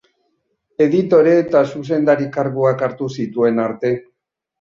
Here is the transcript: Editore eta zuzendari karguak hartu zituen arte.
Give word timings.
Editore 0.85 1.33
eta 1.41 1.61
zuzendari 1.71 2.29
karguak 2.37 2.81
hartu 2.87 3.11
zituen 3.19 3.61
arte. 3.67 3.93